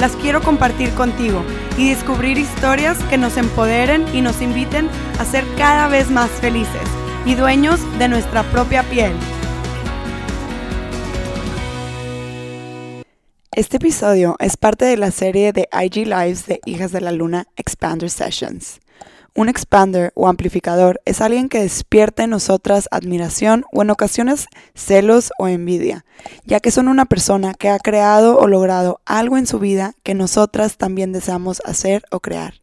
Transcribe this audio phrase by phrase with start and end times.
[0.00, 1.44] las quiero compartir contigo
[1.76, 4.88] y descubrir historias que nos empoderen y nos inviten
[5.18, 6.82] a ser cada vez más felices
[7.26, 9.12] y dueños de nuestra propia piel.
[13.52, 17.46] Este episodio es parte de la serie de IG Lives de Hijas de la Luna
[17.56, 18.80] Expander Sessions.
[19.34, 25.32] Un expander o amplificador es alguien que despierta en nosotras admiración o en ocasiones celos
[25.38, 26.04] o envidia,
[26.44, 30.14] ya que son una persona que ha creado o logrado algo en su vida que
[30.14, 32.54] nosotras también deseamos hacer o crear.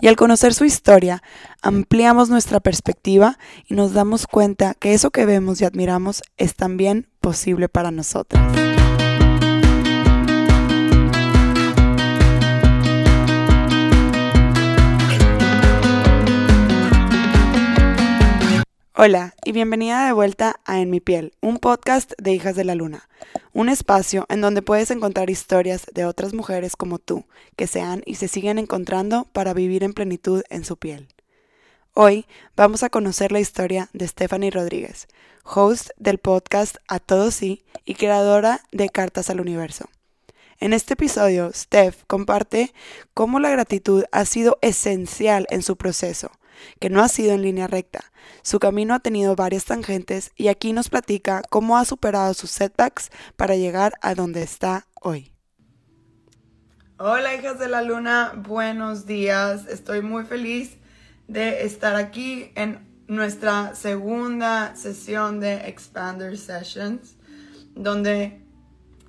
[0.00, 1.22] Y al conocer su historia,
[1.62, 7.08] ampliamos nuestra perspectiva y nos damos cuenta que eso que vemos y admiramos es también
[7.20, 8.42] posible para nosotras.
[18.94, 22.74] Hola y bienvenida de vuelta a En mi piel, un podcast de Hijas de la
[22.74, 23.08] Luna,
[23.54, 27.24] un espacio en donde puedes encontrar historias de otras mujeres como tú,
[27.56, 31.08] que se han y se siguen encontrando para vivir en plenitud en su piel.
[31.94, 35.08] Hoy vamos a conocer la historia de Stephanie Rodríguez,
[35.42, 39.88] host del podcast A Todos Sí y creadora de Cartas al Universo.
[40.60, 42.74] En este episodio, Steph comparte
[43.14, 46.30] cómo la gratitud ha sido esencial en su proceso
[46.80, 48.12] que no ha sido en línea recta.
[48.42, 53.10] Su camino ha tenido varias tangentes y aquí nos platica cómo ha superado sus setbacks
[53.36, 55.32] para llegar a donde está hoy.
[56.98, 59.66] Hola hijas de la luna, buenos días.
[59.66, 60.76] Estoy muy feliz
[61.26, 67.16] de estar aquí en nuestra segunda sesión de Expander Sessions,
[67.74, 68.40] donde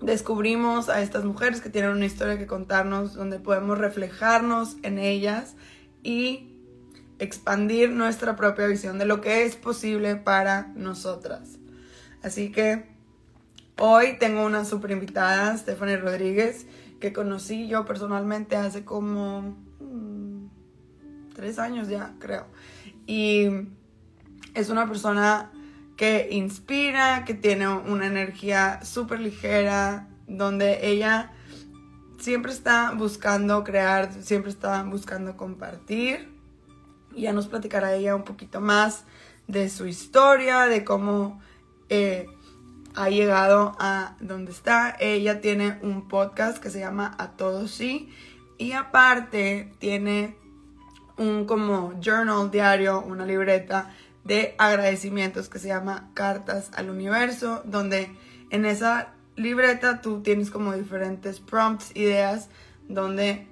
[0.01, 5.55] descubrimos a estas mujeres que tienen una historia que contarnos, donde podemos reflejarnos en ellas
[6.01, 6.52] y
[7.19, 11.57] expandir nuestra propia visión de lo que es posible para nosotras.
[12.21, 12.85] Así que
[13.77, 16.65] hoy tengo una super invitada, Stephanie Rodríguez,
[16.99, 20.47] que conocí yo personalmente hace como mm,
[21.35, 22.47] tres años ya, creo.
[23.05, 23.47] Y
[24.53, 25.51] es una persona
[25.97, 31.31] que inspira, que tiene una energía súper ligera, donde ella
[32.17, 36.32] siempre está buscando crear, siempre está buscando compartir
[37.15, 39.05] y ya nos platicará ella un poquito más
[39.47, 41.41] de su historia, de cómo
[41.89, 42.27] eh,
[42.95, 44.95] ha llegado a donde está.
[44.99, 48.09] Ella tiene un podcast que se llama A Todos Sí
[48.57, 50.37] y aparte tiene
[51.17, 53.93] un como journal diario, una libreta
[54.23, 58.15] de agradecimientos que se llama Cartas al Universo, donde
[58.49, 62.49] en esa libreta tú tienes como diferentes prompts, ideas,
[62.87, 63.47] donde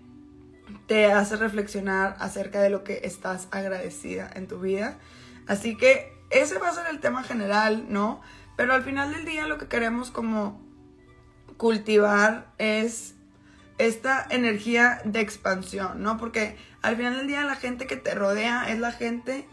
[0.91, 5.00] te hace reflexionar acerca de lo que estás agradecida en tu vida.
[5.47, 8.19] Así que ese va a ser el tema general, ¿no?
[8.57, 10.62] Pero al final del día lo que queremos como
[11.56, 13.16] cultivar es
[13.78, 16.18] esta energía de expansión, ¿no?
[16.18, 19.47] Porque al final del día la gente que te rodea es la gente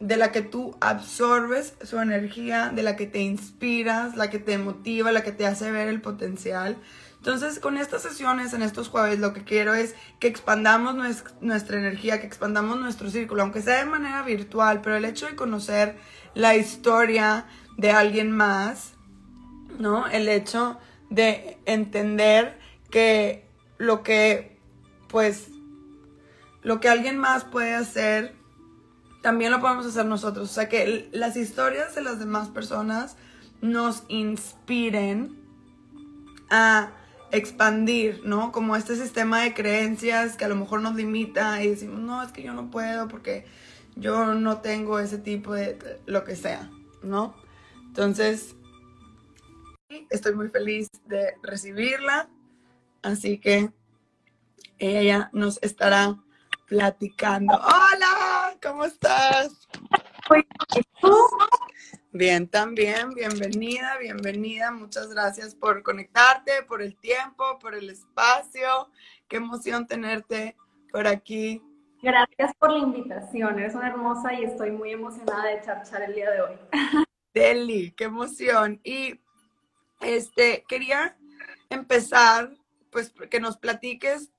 [0.00, 4.58] de la que tú absorbes su energía, de la que te inspiras, la que te
[4.58, 6.76] motiva, la que te hace ver el potencial.
[7.22, 10.96] Entonces, con estas sesiones en estos jueves, lo que quiero es que expandamos
[11.40, 15.36] nuestra energía, que expandamos nuestro círculo, aunque sea de manera virtual, pero el hecho de
[15.36, 15.96] conocer
[16.34, 17.46] la historia
[17.76, 18.94] de alguien más,
[19.78, 20.08] ¿no?
[20.08, 20.80] El hecho
[21.10, 22.58] de entender
[22.90, 24.58] que lo que,
[25.06, 25.46] pues,
[26.62, 28.34] lo que alguien más puede hacer,
[29.22, 30.50] también lo podemos hacer nosotros.
[30.50, 33.16] O sea, que las historias de las demás personas
[33.60, 35.40] nos inspiren
[36.50, 36.90] a
[37.32, 38.52] expandir, ¿no?
[38.52, 42.30] Como este sistema de creencias que a lo mejor nos limita y decimos, no, es
[42.30, 43.46] que yo no puedo porque
[43.96, 46.70] yo no tengo ese tipo de lo que sea,
[47.02, 47.34] ¿no?
[47.86, 48.54] Entonces,
[50.10, 52.28] estoy muy feliz de recibirla,
[53.02, 53.70] así que
[54.78, 56.18] ella nos estará
[56.66, 57.54] platicando.
[57.54, 59.68] Hola, ¿cómo estás?
[62.12, 64.70] Bien, también, bienvenida, bienvenida.
[64.70, 68.90] Muchas gracias por conectarte, por el tiempo, por el espacio.
[69.28, 70.56] Qué emoción tenerte
[70.90, 71.62] por aquí.
[72.02, 76.30] Gracias por la invitación, eres una hermosa y estoy muy emocionada de charchar el día
[76.30, 76.56] de hoy.
[77.34, 78.80] Deli, qué emoción.
[78.84, 79.20] Y
[80.00, 81.16] este, quería
[81.70, 82.50] empezar,
[82.90, 84.32] pues, que nos platiques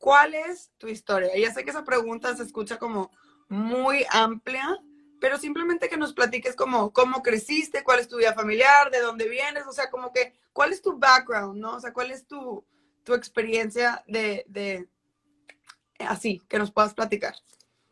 [0.00, 1.30] ¿cuál es tu historia?
[1.38, 3.12] Ya sé que esa pregunta se escucha como
[3.48, 4.78] muy amplia,
[5.20, 9.28] pero simplemente que nos platiques como cómo creciste, cuál es tu vida familiar, de dónde
[9.28, 11.74] vienes, o sea, como que, ¿cuál es tu background, no?
[11.74, 12.64] O sea, ¿cuál es tu,
[13.04, 14.88] tu experiencia de, de,
[16.00, 17.34] así, que nos puedas platicar?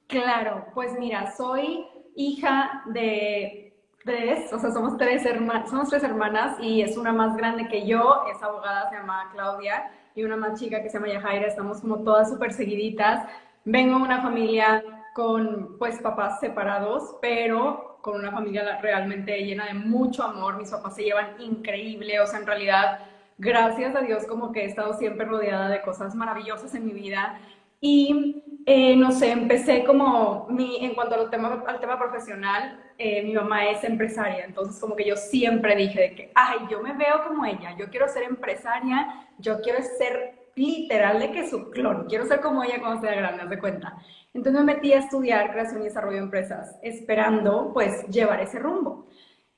[0.06, 1.86] Claro, pues mira, soy
[2.16, 7.36] hija de tres, o sea, somos tres, hermanas, somos tres hermanas y es una más
[7.36, 11.12] grande que yo, es abogada, se llama Claudia, y una más chica que se llama
[11.12, 13.28] Yajaira, estamos como todas súper seguiditas.
[13.64, 14.82] Vengo de una familia
[15.18, 20.56] con pues papás separados, pero con una familia realmente llena de mucho amor.
[20.56, 23.00] Mis papás se llevan increíble, o sea, en realidad,
[23.36, 27.40] gracias a Dios como que he estado siempre rodeada de cosas maravillosas en mi vida.
[27.80, 33.24] Y eh, no sé, empecé como mi, en cuanto al tema, al tema profesional, eh,
[33.24, 36.92] mi mamá es empresaria, entonces como que yo siempre dije de que, ay, yo me
[36.92, 42.06] veo como ella, yo quiero ser empresaria, yo quiero ser literal de que su clon,
[42.08, 43.98] quiero ser como ella cuando sea grande, haz de cuenta.
[44.34, 49.08] Entonces me metí a estudiar creación y desarrollo de empresas, esperando pues llevar ese rumbo.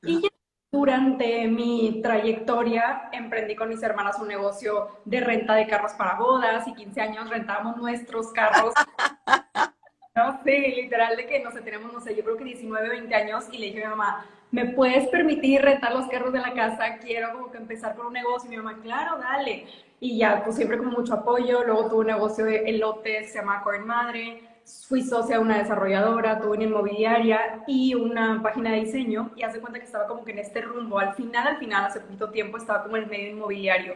[0.03, 0.29] Y ya
[0.73, 6.67] durante mi trayectoria emprendí con mis hermanas un negocio de renta de carros para bodas
[6.69, 8.73] y 15 años rentábamos nuestros carros.
[10.15, 13.15] no, sí, literal de que no sé, tenemos, no sé, yo creo que 19, 20
[13.15, 16.55] años y le dije a mi mamá, ¿me puedes permitir rentar los carros de la
[16.55, 16.99] casa?
[16.99, 18.47] Quiero como que empezar con un negocio.
[18.47, 19.67] Y mi mamá, claro, dale.
[19.99, 21.65] Y ya, pues siempre con mucho apoyo.
[21.65, 24.50] Luego tuve un negocio de elotes, se llama Corn Madre
[24.89, 29.61] fui socia de una desarrolladora, tuve una inmobiliaria y una página de diseño y hace
[29.61, 30.99] cuenta que estaba como que en este rumbo.
[30.99, 33.95] Al final, al final, hace poquito tiempo estaba como en el medio inmobiliario.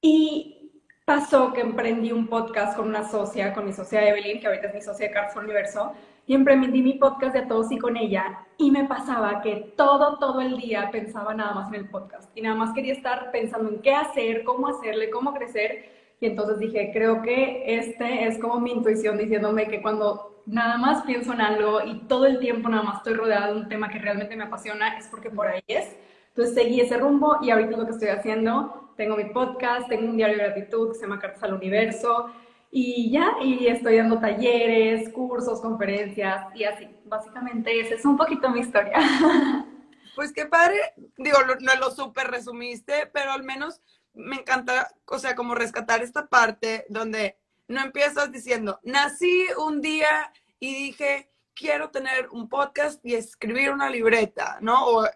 [0.00, 0.72] Y
[1.04, 4.74] pasó que emprendí un podcast con una socia, con mi socia Evelyn, que ahorita es
[4.74, 5.92] mi socia de Carson Universo,
[6.26, 8.46] y emprendí mi podcast de a todos y con ella.
[8.58, 12.42] Y me pasaba que todo, todo el día pensaba nada más en el podcast y
[12.42, 16.90] nada más quería estar pensando en qué hacer, cómo hacerle, cómo crecer y entonces dije,
[16.92, 21.80] creo que este es como mi intuición diciéndome que cuando nada más pienso en algo
[21.84, 24.98] y todo el tiempo nada más estoy rodeada de un tema que realmente me apasiona,
[24.98, 25.96] es porque por ahí es.
[26.28, 30.16] Entonces seguí ese rumbo y ahorita lo que estoy haciendo, tengo mi podcast, tengo un
[30.16, 32.30] diario de gratitud que se llama Cartas al Universo
[32.70, 36.88] y ya, y estoy dando talleres, cursos, conferencias y así.
[37.04, 38.98] Básicamente esa es un poquito mi historia.
[40.14, 40.74] Pues qué padre,
[41.16, 43.80] digo, no lo súper resumiste, pero al menos
[44.14, 47.38] me encanta, o sea, como rescatar esta parte donde
[47.68, 53.90] no empiezas diciendo, nací un día y dije, quiero tener un podcast y escribir una
[53.90, 54.86] libreta, ¿no?
[54.86, 55.08] O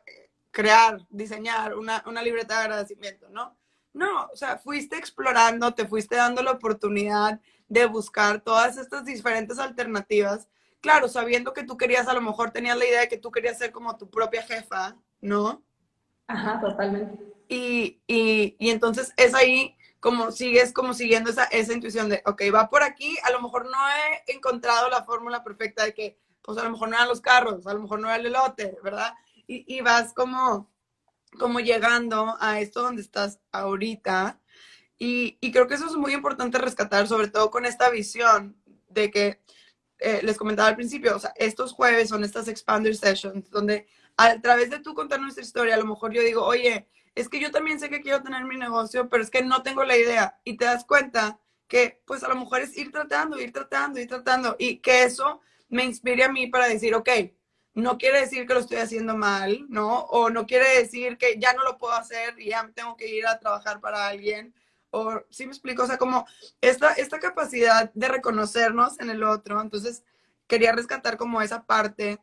[0.51, 3.57] crear, diseñar una, una libreta de agradecimiento, ¿no?
[3.95, 9.59] No, o sea, fuiste explorando, te fuiste dando la oportunidad de buscar todas estas diferentes
[9.59, 10.49] alternativas.
[10.81, 13.59] Claro, sabiendo que tú querías, a lo mejor tenías la idea de que tú querías
[13.59, 15.63] ser como tu propia jefa, ¿no?
[16.27, 17.33] Ajá, totalmente.
[17.53, 22.45] Y, y, y, entonces es ahí como sigues como siguiendo esa, esa intuición de, ok,
[22.53, 26.57] va por aquí, a lo mejor no he encontrado la fórmula perfecta de que, pues
[26.57, 29.13] a lo mejor no eran los carros, a lo mejor no era el elote, ¿verdad?
[29.47, 30.73] Y, y vas como,
[31.39, 34.41] como llegando a esto donde estás ahorita.
[34.97, 38.57] Y, y, creo que eso es muy importante rescatar, sobre todo con esta visión
[38.89, 39.43] de que
[39.99, 44.41] eh, les comentaba al principio, o sea, estos jueves son estas expander sessions, donde a
[44.41, 47.51] través de tú contar nuestra historia, a lo mejor yo digo, oye, es que yo
[47.51, 50.39] también sé que quiero tener mi negocio, pero es que no tengo la idea.
[50.45, 51.39] Y te das cuenta
[51.69, 54.57] que pues a lo mejor es ir tratando, ir tratando, ir tratando.
[54.59, 57.09] Y que eso me inspire a mí para decir, ok,
[57.75, 60.01] no quiere decir que lo estoy haciendo mal, ¿no?
[60.01, 63.27] O no quiere decir que ya no lo puedo hacer y ya tengo que ir
[63.27, 64.55] a trabajar para alguien.
[64.91, 65.85] O, ¿sí me explico?
[65.85, 66.27] O sea, como
[66.61, 69.61] esta, esta capacidad de reconocernos en el otro.
[69.61, 70.05] Entonces,
[70.47, 72.19] quería rescatar como esa parte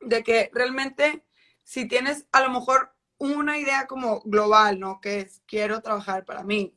[0.00, 1.24] de que realmente
[1.62, 5.00] si tienes a lo mejor una idea como global, ¿no?
[5.00, 6.74] Que es, quiero trabajar para mí.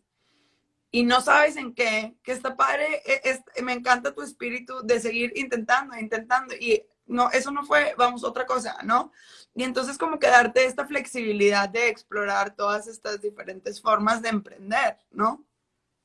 [0.92, 5.34] Y no sabes en qué, que está padre, es, me encanta tu espíritu de seguir
[5.36, 6.56] intentando, intentando.
[6.56, 9.12] Y no, eso no fue, vamos, otra cosa, ¿no?
[9.54, 14.98] Y entonces como que darte esta flexibilidad de explorar todas estas diferentes formas de emprender,
[15.12, 15.44] ¿no?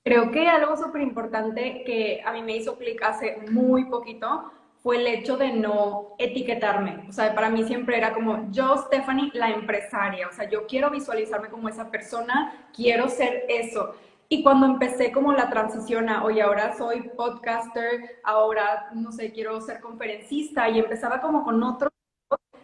[0.04, 4.50] Creo que algo súper importante que a mí me hizo clic hace muy poquito
[4.82, 7.04] fue el hecho de no etiquetarme.
[7.08, 10.28] O sea, para mí siempre era como yo, Stephanie, la empresaria.
[10.28, 13.94] O sea, yo quiero visualizarme como esa persona, quiero ser eso.
[14.28, 19.60] Y cuando empecé como la transición a, oye, ahora soy podcaster, ahora, no sé, quiero
[19.60, 21.90] ser conferencista y empezaba como con otro,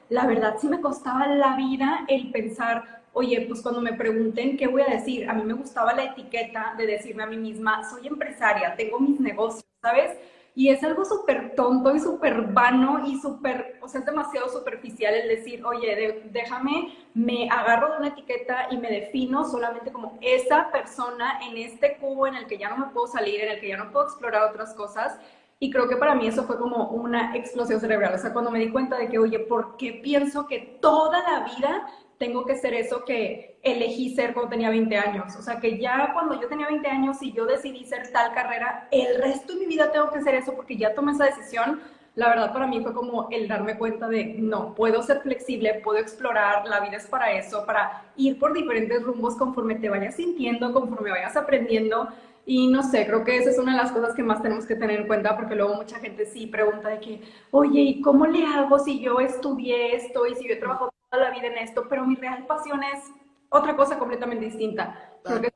[0.09, 4.67] la verdad sí me costaba la vida el pensar, oye, pues cuando me pregunten qué
[4.67, 8.07] voy a decir, a mí me gustaba la etiqueta de decirme a mí misma, soy
[8.07, 10.17] empresaria, tengo mis negocios, ¿sabes?
[10.59, 15.15] Y es algo súper tonto y súper vano y súper, o sea, es demasiado superficial
[15.15, 20.69] el decir, oye, déjame, me agarro de una etiqueta y me defino solamente como esa
[20.73, 23.69] persona en este cubo en el que ya no me puedo salir, en el que
[23.69, 25.21] ya no puedo explorar otras cosas.
[25.61, 28.15] Y creo que para mí eso fue como una explosión cerebral.
[28.15, 31.55] O sea, cuando me di cuenta de que, oye, ¿por qué pienso que toda la
[31.55, 31.87] vida
[32.19, 35.37] tengo que ser eso que elegí ser cuando tenía 20 años.
[35.37, 38.89] O sea, que ya cuando yo tenía 20 años y yo decidí ser tal carrera,
[38.91, 41.81] el resto de mi vida tengo que ser eso porque ya tomé esa decisión.
[42.17, 45.99] La verdad para mí fue como el darme cuenta de, no, puedo ser flexible, puedo
[45.99, 50.73] explorar, la vida es para eso, para ir por diferentes rumbos conforme te vayas sintiendo,
[50.73, 52.09] conforme vayas aprendiendo.
[52.45, 54.75] Y no sé, creo que esa es una de las cosas que más tenemos que
[54.75, 57.21] tener en cuenta porque luego mucha gente sí pregunta de que,
[57.53, 61.25] oye, ¿y cómo le hago si yo estudié esto y si yo he trabajado toda
[61.25, 61.87] la vida en esto?
[61.89, 63.05] Pero mi real pasión es
[63.49, 65.11] otra cosa completamente distinta.
[65.25, 65.53] Creo que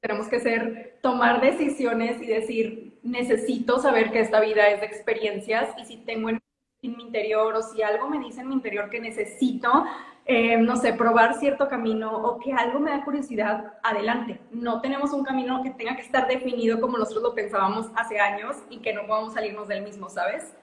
[0.00, 5.68] tenemos que ser, tomar decisiones y decir, necesito saber que esta vida es de experiencias
[5.78, 6.40] y si tengo en,
[6.82, 9.84] mi interior o si algo me dice en mi interior que necesito,
[10.24, 14.40] eh, no sé, probar cierto camino o que algo me da curiosidad, adelante.
[14.50, 18.56] No tenemos un camino que tenga que estar definido como nosotros lo pensábamos hace años
[18.70, 20.54] y que no podamos salirnos del mismo, ¿sabes?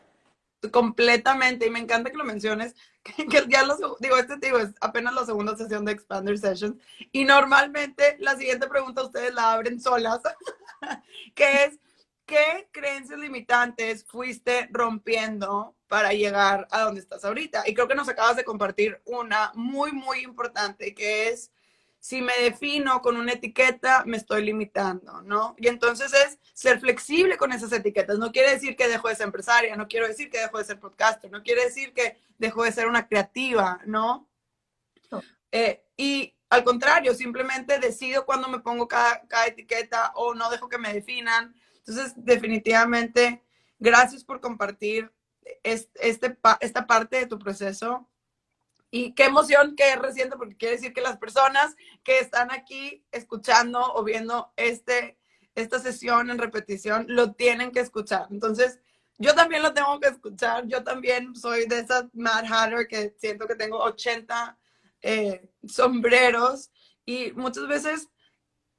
[0.72, 5.14] Completamente y me encanta que lo menciones que, ya los digo este digo es apenas
[5.14, 6.78] la segunda sesión de Expander Sessions
[7.12, 10.22] y normalmente la siguiente pregunta ustedes la abren solas
[11.36, 11.80] que es
[12.26, 18.10] qué creencias limitantes fuiste rompiendo para llegar a donde estás ahorita y creo que nos
[18.10, 21.52] acabas de compartir una muy muy importante que es
[22.08, 25.56] si me defino con una etiqueta, me estoy limitando, ¿no?
[25.58, 28.18] Y entonces es ser flexible con esas etiquetas.
[28.18, 30.80] No quiere decir que dejo de ser empresaria, no quiero decir que dejo de ser
[30.80, 34.30] podcaster, no quiere decir que dejo de ser una creativa, ¿no?
[35.52, 40.78] Eh, y al contrario, simplemente decido cuando me pongo cada, etiqueta o no dejo que
[40.78, 41.54] me definan.
[41.80, 43.44] Entonces, definitivamente,
[43.80, 45.12] gracias por compartir
[45.62, 48.08] este, esta parte de tu proceso
[48.89, 53.82] y qué emoción que reciente, porque quiere decir que las personas que están aquí escuchando
[53.94, 55.17] o viendo este,
[55.56, 58.27] esta sesión en repetición lo tienen que escuchar.
[58.32, 58.79] Entonces,
[59.17, 60.67] yo también lo tengo que escuchar.
[60.67, 64.58] Yo también soy de esas Mad Hatter que siento que tengo 80
[65.01, 66.72] eh, sombreros
[67.06, 68.10] y muchas veces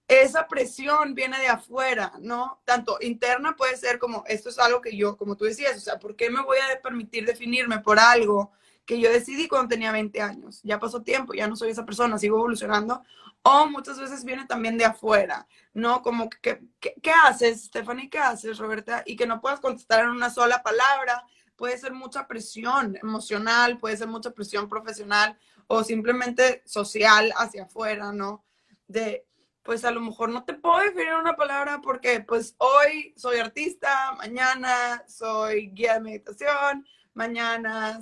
[0.06, 2.62] esa presión viene de afuera, ¿no?
[2.64, 5.98] Tanto interna puede ser como, esto es algo que yo, como tú decías, o sea,
[5.98, 8.52] ¿por qué me voy a permitir definirme por algo
[8.88, 10.60] que yo decidí cuando tenía 20 años.
[10.64, 13.02] Ya pasó tiempo, ya no soy esa persona, sigo evolucionando.
[13.42, 16.00] O muchas veces viene también de afuera, ¿no?
[16.00, 18.08] Como, ¿qué, qué, haces, Stephanie?
[18.08, 19.02] ¿Qué haces, Roberta?
[19.04, 21.22] Y que no puedas contestar en una sola palabra.
[21.54, 28.10] Puede ser mucha presión emocional, puede ser mucha presión profesional o simplemente social hacia afuera,
[28.10, 28.42] ¿no?
[28.86, 29.26] De,
[29.64, 34.14] pues a lo mejor no te puedo definir una palabra porque pues hoy soy artista,
[34.16, 36.86] mañana soy guía de meditación,
[37.18, 38.00] mañana,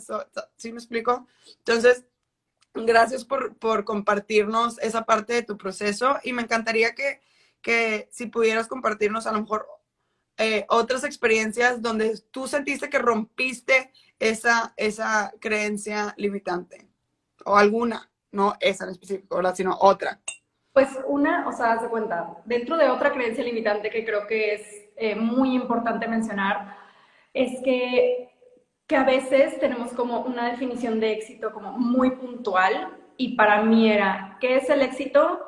[0.56, 1.26] ¿sí me explico?
[1.58, 2.04] Entonces,
[2.75, 7.20] gracias por, por, compartirnos esa parte de tu proceso y me encantaría que,
[7.62, 9.66] que si pudieras compartirnos a lo mejor
[10.37, 16.87] eh, otras experiencias donde tú sentiste que rompiste esa, esa creencia limitante
[17.46, 20.20] o alguna, no esa en específico, sino otra.
[20.75, 24.62] Pues una, o sea, de cuenta, dentro de otra creencia limitante que creo que es
[24.96, 26.76] eh, muy importante mencionar,
[27.32, 28.25] es que
[28.86, 33.90] que a veces tenemos como una definición de éxito como muy puntual y para mí
[33.90, 35.40] era, ¿qué es el éxito?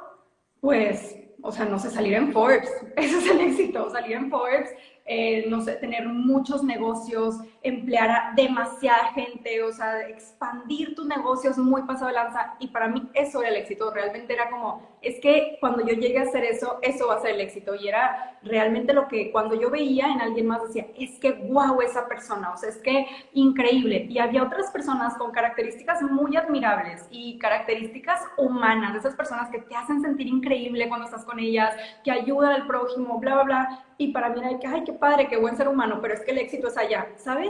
[0.61, 4.71] Pues, o sea, no sé, salir en Forbes, eso es el éxito, salir en Forbes,
[5.05, 11.59] eh, no sé, tener muchos negocios, emplear a demasiada gente, o sea, expandir tus negocios
[11.59, 12.55] muy pasado lanza.
[12.59, 16.19] Y para mí eso era el éxito, realmente era como, es que cuando yo llegue
[16.19, 17.75] a hacer eso, eso va a ser el éxito.
[17.75, 21.81] Y era realmente lo que cuando yo veía en alguien más decía, es que wow
[21.83, 24.07] esa persona, o sea, es que increíble.
[24.09, 29.75] Y había otras personas con características muy admirables y características humanas, esas personas que te
[29.75, 31.75] hacen sentir increíble cuando estás con ellas,
[32.05, 35.27] que ayudan al prójimo, bla, bla, bla y para mí era que, ay, qué padre,
[35.29, 37.48] qué buen ser humano, pero es que el éxito es allá, ¿sabes?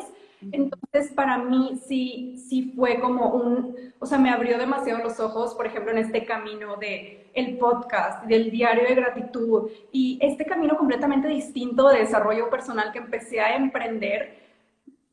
[0.53, 5.55] Entonces, para mí sí, sí fue como un, o sea, me abrió demasiado los ojos,
[5.55, 10.77] por ejemplo, en este camino de el podcast, del diario de gratitud y este camino
[10.77, 14.48] completamente distinto de desarrollo personal que empecé a emprender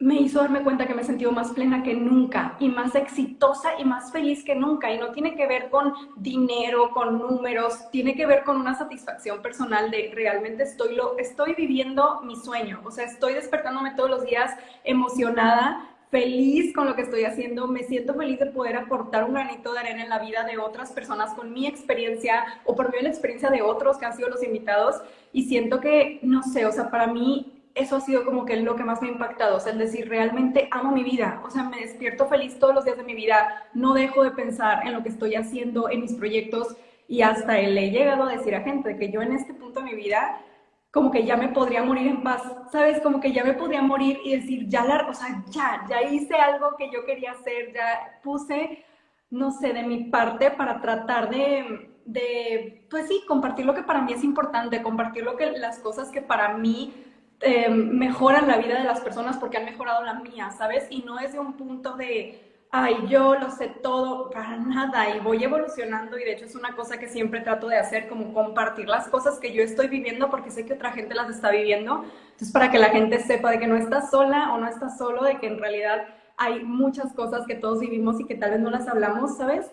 [0.06, 3.72] me hizo darme cuenta que me he sentido más plena que nunca y más exitosa
[3.80, 4.94] y más feliz que nunca.
[4.94, 9.42] Y no tiene que ver con dinero, con números, tiene que ver con una satisfacción
[9.42, 12.82] personal de realmente estoy, lo, estoy viviendo mi sueño.
[12.86, 17.66] O sea, estoy despertándome todos los días emocionada, feliz con lo que estoy haciendo.
[17.66, 20.92] Me siento feliz de poder aportar un granito de arena en la vida de otras
[20.92, 24.30] personas con mi experiencia o por medio de la experiencia de otros que han sido
[24.30, 24.98] los invitados.
[25.34, 28.76] Y siento que, no sé, o sea, para mí eso ha sido como que lo
[28.78, 31.64] que más me ha impactado, o sea, el decir, realmente amo mi vida, o sea,
[31.64, 35.04] me despierto feliz todos los días de mi vida, no dejo de pensar en lo
[35.04, 36.78] que estoy haciendo, en mis proyectos,
[37.08, 39.88] y hasta le he llegado a decir a gente que yo en este punto de
[39.88, 40.42] mi vida,
[40.90, 42.42] como que ya me podría morir en paz,
[42.72, 43.02] ¿sabes?
[43.02, 46.36] Como que ya me podría morir y decir, ya la, o sea, ya, ya hice
[46.36, 48.86] algo que yo quería hacer, ya puse,
[49.30, 54.02] no sé, de mi parte para tratar de, de pues sí, compartir lo que para
[54.02, 56.94] mí es importante, compartir lo que, las cosas que para mí
[57.42, 60.88] eh, mejoran la vida de las personas porque han mejorado la mía, ¿sabes?
[60.90, 65.20] Y no es de un punto de, ay, yo lo sé todo, para nada, y
[65.20, 68.88] voy evolucionando y de hecho es una cosa que siempre trato de hacer, como compartir
[68.88, 72.52] las cosas que yo estoy viviendo porque sé que otra gente las está viviendo, entonces
[72.52, 75.38] para que la gente sepa de que no está sola o no está solo, de
[75.38, 78.88] que en realidad hay muchas cosas que todos vivimos y que tal vez no las
[78.88, 79.72] hablamos, ¿sabes?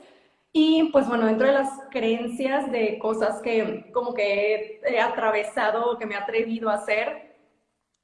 [0.52, 5.98] Y pues bueno, dentro de las creencias de cosas que como que he atravesado o
[5.98, 7.31] que me he atrevido a hacer,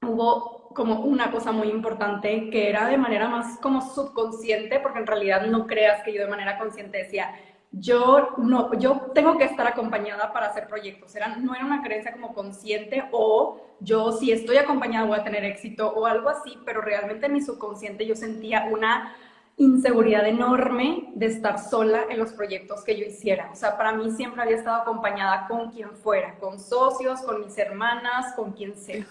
[0.02, 5.06] hubo como una cosa muy importante que era de manera más como subconsciente, porque en
[5.06, 7.34] realidad no creas que yo de manera consciente decía,
[7.72, 11.14] yo no, yo tengo que estar acompañada para hacer proyectos.
[11.14, 15.44] Era, no era una creencia como consciente o yo si estoy acompañada voy a tener
[15.44, 19.14] éxito o algo así, pero realmente en mi subconsciente yo sentía una
[19.56, 23.50] inseguridad enorme de estar sola en los proyectos que yo hiciera.
[23.52, 27.58] O sea, para mí siempre había estado acompañada con quien fuera, con socios, con mis
[27.58, 29.04] hermanas, con quien sea.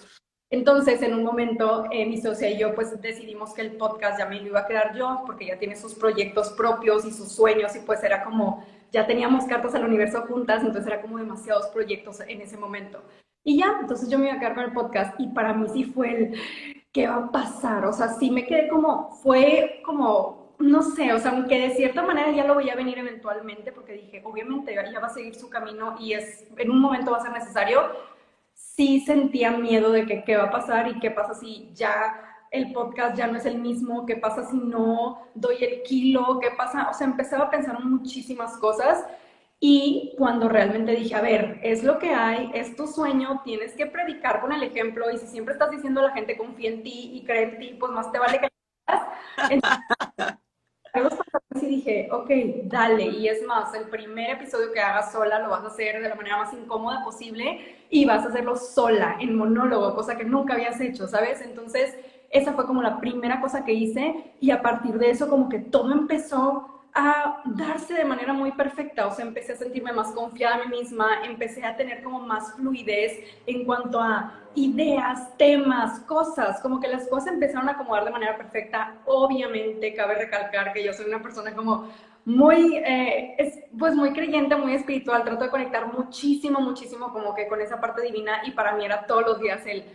[0.50, 4.28] Entonces, en un momento, eh, mi socia y yo, pues decidimos que el podcast ya
[4.28, 7.76] me lo iba a quedar yo, porque ya tiene sus proyectos propios y sus sueños,
[7.76, 12.22] y pues era como, ya teníamos cartas al universo juntas, entonces era como demasiados proyectos
[12.22, 13.02] en ese momento.
[13.44, 15.84] Y ya, entonces yo me iba a quedar con el podcast, y para mí sí
[15.84, 16.42] fue el,
[16.94, 17.86] ¿qué va a pasar?
[17.86, 22.04] O sea, sí me quedé como, fue como, no sé, o sea, aunque de cierta
[22.04, 25.50] manera ya lo voy a venir eventualmente, porque dije, obviamente ya va a seguir su
[25.50, 27.82] camino y es, en un momento va a ser necesario,
[28.78, 32.72] sí sentía miedo de que qué va a pasar y qué pasa si ya el
[32.72, 36.88] podcast ya no es el mismo, qué pasa si no doy el kilo, qué pasa,
[36.90, 39.04] o sea, empezaba a pensar muchísimas cosas
[39.60, 43.88] y cuando realmente dije, a ver, es lo que hay, es tu sueño, tienes que
[43.88, 47.12] predicar con el ejemplo y si siempre estás diciendo a la gente confía en ti
[47.16, 48.48] y cree en ti, pues más te vale que
[51.62, 52.30] y dije, ok,
[52.66, 53.06] dale.
[53.06, 56.16] Y es más, el primer episodio que hagas sola lo vas a hacer de la
[56.16, 60.80] manera más incómoda posible y vas a hacerlo sola, en monólogo, cosa que nunca habías
[60.82, 61.42] hecho, ¿sabes?
[61.42, 61.96] Entonces,
[62.30, 65.60] esa fue como la primera cosa que hice y a partir de eso como que
[65.60, 70.64] todo empezó a darse de manera muy perfecta, o sea, empecé a sentirme más confiada
[70.64, 76.60] en mí misma, empecé a tener como más fluidez en cuanto a ideas, temas, cosas,
[76.60, 78.96] como que las cosas empezaron a acomodar de manera perfecta.
[79.06, 81.88] Obviamente, cabe recalcar que yo soy una persona como
[82.26, 87.48] muy, eh, es, pues muy creyente, muy espiritual, trato de conectar muchísimo, muchísimo como que
[87.48, 89.86] con esa parte divina y para mí era todos los días el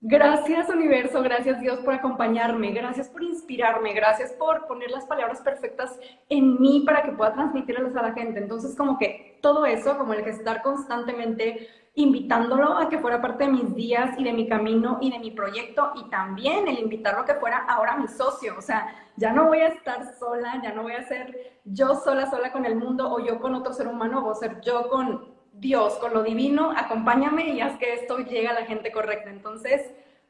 [0.00, 5.98] Gracias universo, gracias Dios por acompañarme, gracias por inspirarme, gracias por poner las palabras perfectas
[6.28, 8.38] en mí para que pueda transmitirlas a la gente.
[8.38, 13.44] Entonces como que todo eso, como el que estar constantemente invitándolo a que fuera parte
[13.44, 17.22] de mis días y de mi camino y de mi proyecto y también el invitarlo
[17.22, 18.54] a que fuera ahora mi socio.
[18.56, 22.30] O sea, ya no voy a estar sola, ya no voy a ser yo sola,
[22.30, 25.94] sola con el mundo o yo con otro ser humano, a ser yo con Dios,
[25.94, 29.30] con lo divino, acompáñame y haz que esto llegue a la gente correcta.
[29.30, 29.82] Entonces,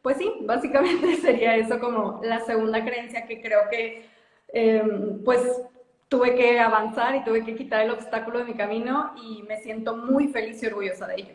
[0.02, 4.08] pues sí, básicamente sería eso como la segunda creencia que creo que,
[4.52, 5.40] em, pues,
[6.08, 9.94] tuve que avanzar y tuve que quitar el obstáculo de mi camino y me siento
[9.96, 11.34] muy feliz y orgullosa de ello.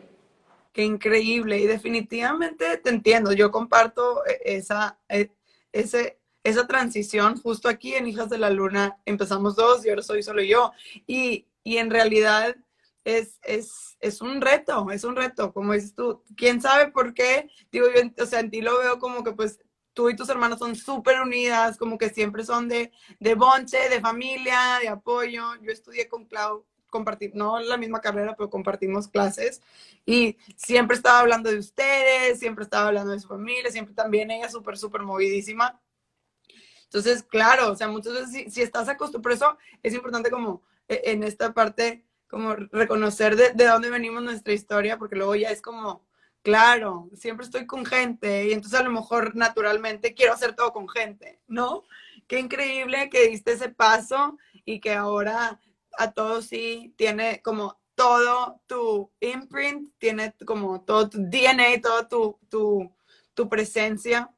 [0.72, 3.32] Qué increíble y definitivamente te entiendo.
[3.32, 5.30] Yo comparto eh, esa, eh,
[5.72, 8.98] ese, esa transición justo aquí en Hijas de la Luna.
[9.04, 10.72] Empezamos dos y ahora soy solo yo.
[11.06, 12.56] Y, y en realidad
[13.04, 16.22] es, es, es, un reto, es un reto, como dices tú.
[16.36, 17.50] ¿Quién sabe por qué?
[17.70, 19.60] Digo, yo, o sea, en ti lo veo como que pues
[19.92, 24.00] tú y tus hermanos son súper unidas, como que siempre son de, de bonche, de
[24.00, 25.54] familia, de apoyo.
[25.62, 29.60] Yo estudié con Clau, compartir, no la misma carrera, pero compartimos clases
[30.06, 34.48] y siempre estaba hablando de ustedes, siempre estaba hablando de su familia, siempre también ella
[34.48, 35.80] súper, súper movidísima.
[36.84, 41.02] Entonces, claro, o sea, muchas veces si, si estás acostumbrado, eso es importante como e,
[41.06, 45.62] en esta parte como reconocer de, de dónde venimos nuestra historia, porque luego ya es
[45.62, 46.04] como,
[46.42, 50.88] claro, siempre estoy con gente y entonces a lo mejor naturalmente quiero hacer todo con
[50.88, 51.84] gente, ¿no?
[52.26, 55.60] Qué increíble que diste ese paso y que ahora
[55.96, 62.36] a todos sí tiene como todo tu imprint, tiene como todo tu DNA, toda tu,
[62.48, 62.92] tu,
[63.34, 64.28] tu presencia.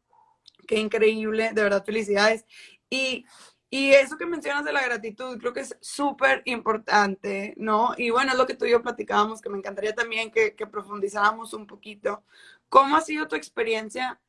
[0.68, 2.44] Qué increíble, de verdad, felicidades.
[2.90, 3.24] Y
[3.70, 7.94] y eso que mencionas de la gratitud, creo que es súper importante, ¿no?
[7.96, 10.66] Y bueno, es lo que tú y yo platicábamos, que me encantaría también que, que
[10.66, 12.24] profundizáramos un poquito.
[12.68, 14.20] ¿Cómo ha sido tu experiencia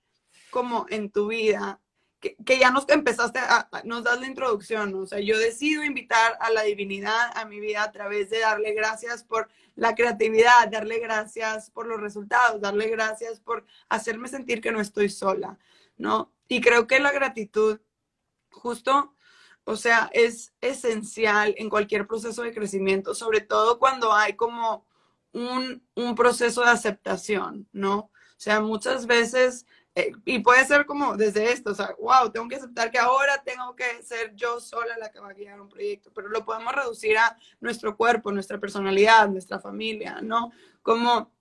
[0.50, 1.80] como en tu vida
[2.20, 6.50] que, ya nos empezaste a, nos das la introducción, o sea, yo decido invitar a
[6.50, 11.70] la divinidad a mi vida a través de darle gracias por la creatividad, darle gracias
[11.70, 15.60] por los resultados, darle gracias por hacerme sentir que no estoy sola,
[15.98, 16.32] ¿no?
[16.48, 17.80] Y creo que la gratitud,
[18.50, 19.14] justo,
[19.68, 24.86] o sea, es esencial en cualquier proceso de crecimiento, sobre todo cuando hay como
[25.34, 27.98] un, un proceso de aceptación, ¿no?
[28.00, 32.48] O sea, muchas veces eh, y puede ser como desde esto, o sea, wow, tengo
[32.48, 35.68] que aceptar que ahora tengo que ser yo sola la que va a guiar un
[35.68, 40.52] proyecto, pero lo podemos reducir a nuestro cuerpo, nuestra personalidad, nuestra familia, ¿no?
[40.82, 41.32] Como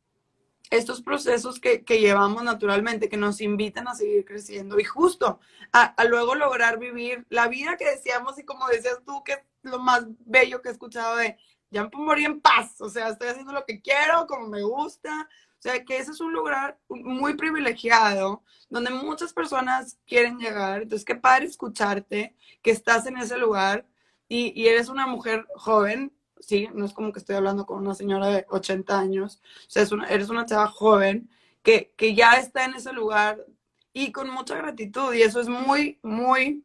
[0.71, 5.41] estos procesos que, que llevamos naturalmente, que nos invitan a seguir creciendo y justo
[5.73, 9.79] a, luego lograr vivir la vida que decíamos y como decías tú, que es lo
[9.79, 11.37] más bello que he escuchado de,
[11.71, 15.29] ya me morir en paz, o sea, estoy haciendo lo que quiero, como me gusta,
[15.59, 20.83] o sea, que ese es un lugar muy privilegiado donde muchas personas quieren llegar.
[20.83, 23.87] Entonces, qué padre escucharte que estás en ese lugar
[24.29, 27.95] y, y eres una mujer joven, sí, no es como que estoy hablando con una
[27.95, 31.29] señora de 80 años, o sea, eres una chava joven
[31.63, 33.45] que, que ya está en ese lugar
[33.93, 36.65] y con mucha gratitud y eso es muy, muy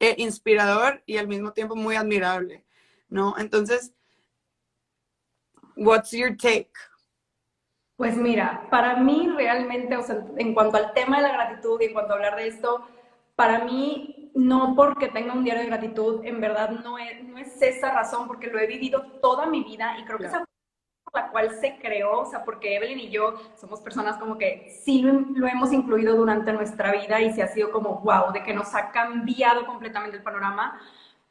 [0.00, 2.64] eh, inspirador y al mismo tiempo muy admirable,
[3.08, 3.34] ¿no?
[3.38, 3.92] Entonces,
[5.76, 6.72] what's your take?
[7.96, 11.84] Pues mira, para mí realmente, o sea, en cuanto al tema de la gratitud y
[11.84, 12.86] en cuanto a hablar de esto,
[13.36, 17.60] para mí no porque tenga un diario de gratitud, en verdad no es, no es
[17.60, 20.44] esa razón, porque lo he vivido toda mi vida y creo que esa
[21.04, 24.70] por la cual se creó, o sea, porque Evelyn y yo somos personas como que
[24.84, 28.42] sí lo, lo, hemos incluido durante nuestra vida y se ha sido como wow, de
[28.42, 30.80] que nos ha cambiado completamente el panorama.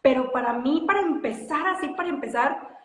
[0.02, 2.79] Pero para mí, para empezar, así para empezar,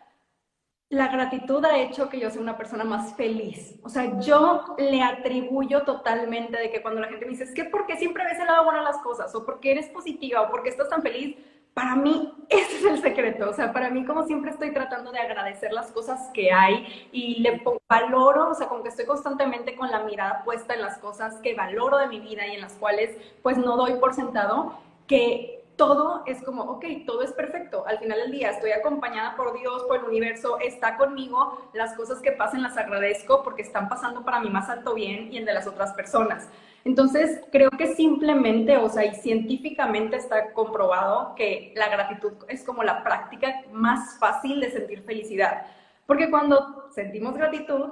[0.95, 3.75] la gratitud ha hecho que yo sea una persona más feliz.
[3.83, 7.65] O sea, yo le atribuyo totalmente de que cuando la gente me dice, es que
[7.65, 10.69] porque siempre ves el lado bueno de las cosas, o porque eres positiva, o porque
[10.69, 11.35] estás tan feliz,
[11.73, 13.49] para mí ese es el secreto.
[13.49, 17.41] O sea, para mí como siempre estoy tratando de agradecer las cosas que hay y
[17.41, 21.35] le valoro, o sea, como que estoy constantemente con la mirada puesta en las cosas
[21.43, 25.64] que valoro de mi vida y en las cuales pues no doy por sentado, que
[25.75, 27.85] todo es como, ok, todo es perfecto.
[27.87, 31.69] Al final del día estoy acompañada por Dios, por el universo, está conmigo.
[31.73, 35.37] Las cosas que pasen las agradezco porque están pasando para mi más alto bien y
[35.37, 36.47] el de las otras personas.
[36.85, 42.83] Entonces, creo que simplemente, o sea, y científicamente está comprobado que la gratitud es como
[42.83, 45.65] la práctica más fácil de sentir felicidad.
[46.05, 47.89] Porque cuando sentimos gratitud,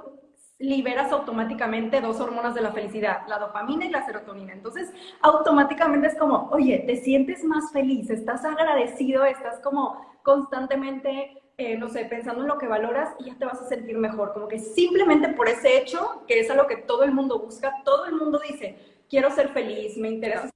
[0.58, 4.52] liberas automáticamente dos hormonas de la felicidad, la dopamina y la serotonina.
[4.52, 11.76] Entonces, automáticamente es como, oye, te sientes más feliz, estás agradecido, estás como constantemente, eh,
[11.76, 14.32] no sé, pensando en lo que valoras y ya te vas a sentir mejor.
[14.32, 17.82] Como que simplemente por ese hecho, que es a lo que todo el mundo busca,
[17.84, 20.50] todo el mundo dice, quiero ser feliz, me interesa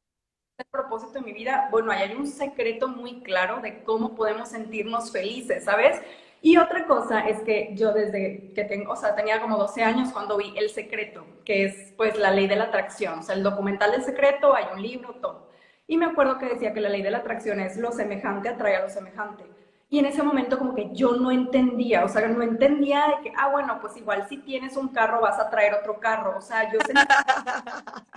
[0.58, 1.68] el propósito de mi vida.
[1.70, 6.00] Bueno, ahí hay un secreto muy claro de cómo podemos sentirnos felices, ¿sabes?
[6.40, 10.12] Y otra cosa es que yo desde que tengo, o sea, tenía como 12 años
[10.12, 13.42] cuando vi El Secreto, que es pues la ley de la atracción, o sea, el
[13.42, 15.48] documental del secreto, hay un libro, todo.
[15.88, 18.76] Y me acuerdo que decía que la ley de la atracción es lo semejante atrae
[18.76, 19.44] a lo semejante.
[19.90, 23.32] Y en ese momento como que yo no entendía, o sea, no entendía de que,
[23.36, 26.70] ah, bueno, pues igual si tienes un carro vas a traer otro carro, o sea,
[26.70, 27.06] yo sentía...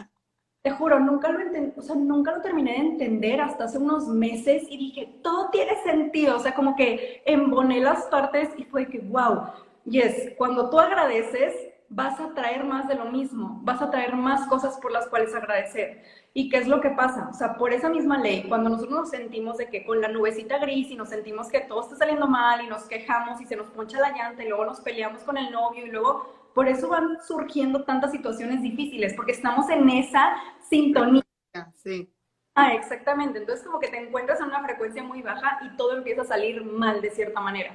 [0.62, 1.40] Te juro, nunca lo
[1.76, 5.76] o sea, nunca lo terminé de entender hasta hace unos meses y dije, todo tiene
[5.84, 9.48] sentido, o sea, como que emboné las partes y fue que, wow,
[9.86, 11.56] yes, cuando tú agradeces,
[11.90, 15.34] vas a traer más de lo mismo, vas a traer más cosas por las cuales
[15.34, 16.04] agradecer.
[16.34, 17.28] ¿Y qué es lo que pasa?
[17.30, 20.60] O sea, por esa misma ley, cuando nosotros nos sentimos de que con la nubecita
[20.60, 23.68] gris y nos sentimos que todo está saliendo mal y nos quejamos y se nos
[23.72, 27.18] poncha la llanta y luego nos peleamos con el novio y luego por eso van
[27.26, 30.36] surgiendo tantas situaciones difíciles, porque estamos en esa
[30.70, 31.24] sintonía.
[31.76, 32.14] Sí.
[32.56, 33.40] Ah, exactamente.
[33.40, 36.64] Entonces como que te encuentras en una frecuencia muy baja y todo empieza a salir
[36.64, 37.72] mal de cierta manera.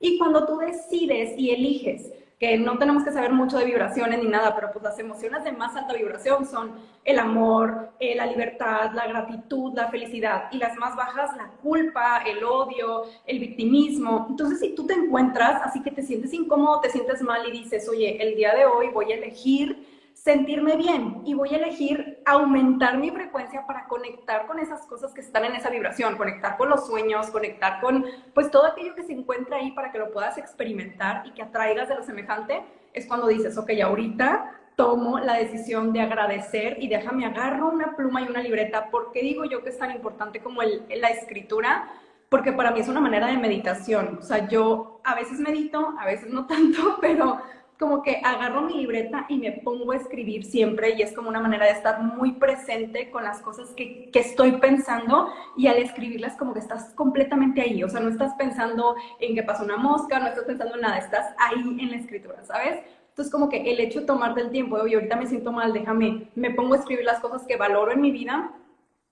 [0.00, 4.28] Y cuando tú decides y eliges que no tenemos que saber mucho de vibraciones ni
[4.28, 6.72] nada, pero pues las emociones de más alta vibración son
[7.04, 12.22] el amor, eh, la libertad, la gratitud, la felicidad, y las más bajas, la culpa,
[12.26, 14.26] el odio, el victimismo.
[14.28, 17.88] Entonces, si tú te encuentras así que te sientes incómodo, te sientes mal y dices,
[17.88, 19.93] oye, el día de hoy voy a elegir
[20.24, 25.20] sentirme bien y voy a elegir aumentar mi frecuencia para conectar con esas cosas que
[25.20, 29.12] están en esa vibración, conectar con los sueños, conectar con pues todo aquello que se
[29.12, 32.62] encuentra ahí para que lo puedas experimentar y que atraigas de lo semejante,
[32.94, 38.22] es cuando dices, ok, ahorita tomo la decisión de agradecer y déjame agarro una pluma
[38.22, 38.90] y una libreta.
[38.90, 41.90] ¿Por qué digo yo que es tan importante como la escritura?
[42.30, 44.18] Porque para mí es una manera de meditación.
[44.20, 47.42] O sea, yo a veces medito, a veces no tanto, pero
[47.78, 51.40] como que agarro mi libreta y me pongo a escribir siempre y es como una
[51.40, 56.36] manera de estar muy presente con las cosas que, que, estoy pensando y al escribirlas
[56.36, 60.18] como que estás completamente ahí, o sea, no estás pensando en que pasó una mosca,
[60.18, 62.80] no estás pensando en nada, estás ahí en la escritura, ¿sabes?
[63.08, 66.30] Entonces como que el hecho de tomarte el tiempo, oye, ahorita me siento mal, déjame,
[66.34, 68.52] me pongo a escribir las cosas que valoro en mi vida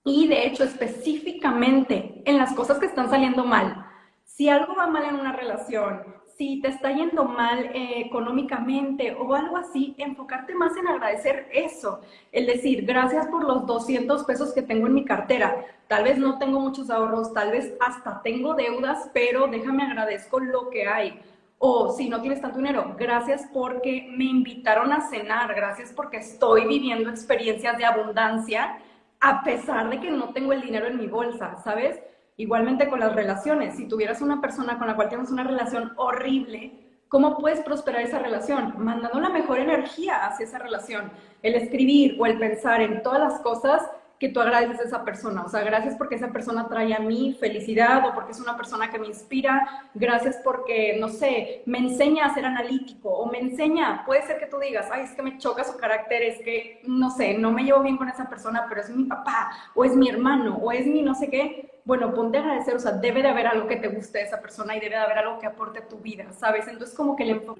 [0.03, 3.85] y de hecho específicamente en las cosas que están saliendo mal.
[4.25, 6.03] Si algo va mal en una relación,
[6.37, 12.01] si te está yendo mal eh, económicamente o algo así, enfocarte más en agradecer eso.
[12.31, 15.65] El decir, gracias por los 200 pesos que tengo en mi cartera.
[15.87, 20.69] Tal vez no tengo muchos ahorros, tal vez hasta tengo deudas, pero déjame agradezco lo
[20.69, 21.19] que hay.
[21.59, 26.67] O si no tienes tanto dinero, gracias porque me invitaron a cenar, gracias porque estoy
[26.67, 28.79] viviendo experiencias de abundancia
[29.21, 32.01] a pesar de que no tengo el dinero en mi bolsa, ¿sabes?
[32.37, 36.73] Igualmente con las relaciones, si tuvieras una persona con la cual tienes una relación horrible,
[37.07, 38.73] ¿cómo puedes prosperar esa relación?
[38.77, 41.11] Mandando la mejor energía hacia esa relación.
[41.43, 43.83] El escribir o el pensar en todas las cosas
[44.23, 45.43] que tú agradeces a esa persona.
[45.43, 48.89] O sea, gracias porque esa persona trae a mí felicidad o porque es una persona
[48.89, 49.89] que me inspira.
[49.93, 54.45] Gracias porque, no sé, me enseña a ser analítico o me enseña, puede ser que
[54.45, 57.65] tú digas, ay, es que me choca su carácter, es que, no sé, no me
[57.65, 60.87] llevo bien con esa persona, pero es mi papá o es mi hermano o es
[60.87, 61.72] mi no sé qué.
[61.85, 64.41] Bueno, ponte a agradecer, o sea, debe de haber algo que te guste de esa
[64.41, 66.67] persona y debe de haber algo que aporte tu vida, ¿sabes?
[66.67, 67.59] Entonces, como que le enfoco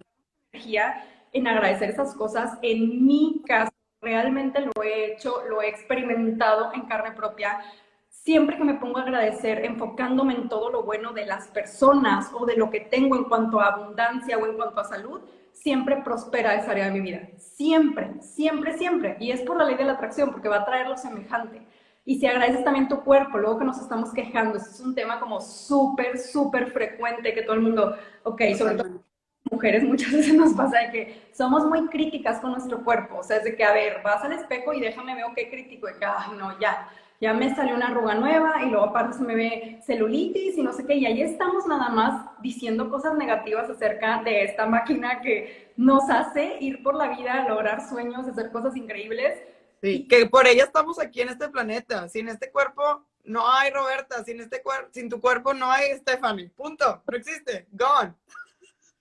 [0.53, 2.57] energía en agradecer esas cosas.
[2.61, 7.59] En mi caso, realmente lo he hecho, lo he experimentado en carne propia.
[8.07, 12.45] Siempre que me pongo a agradecer, enfocándome en todo lo bueno de las personas o
[12.45, 16.55] de lo que tengo en cuanto a abundancia o en cuanto a salud, siempre prospera
[16.55, 17.27] esa área de mi vida.
[17.37, 19.17] Siempre, siempre, siempre.
[19.19, 21.61] Y es por la ley de la atracción, porque va a traer lo semejante.
[22.05, 25.19] Y si agradeces también tu cuerpo, luego que nos estamos quejando, este es un tema
[25.19, 29.03] como súper, súper frecuente que todo el mundo, ok, sobre todo
[29.51, 33.37] mujeres muchas veces nos pasa de que somos muy críticas con nuestro cuerpo, o sea,
[33.37, 36.05] es de que, a ver, vas al espejo y déjame ver qué crítico, de que,
[36.05, 36.89] ay, no, ya,
[37.21, 40.73] ya me salió una arruga nueva y luego aparte se me ve celulitis y no
[40.73, 45.71] sé qué, y ahí estamos nada más diciendo cosas negativas acerca de esta máquina que
[45.77, 49.39] nos hace ir por la vida, lograr sueños, hacer cosas increíbles.
[49.83, 54.23] Sí, que por ella estamos aquí en este planeta, sin este cuerpo no hay Roberta,
[54.23, 58.13] sin, este sin tu cuerpo no hay Stephanie, punto, no existe, gone.